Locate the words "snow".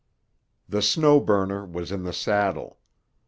0.81-1.19